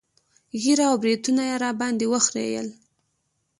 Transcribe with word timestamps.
ږيره 0.61 0.85
او 0.91 0.95
برېتونه 1.03 1.41
يې 1.49 1.55
راباندې 1.63 2.05
وخرييل. 2.13 2.67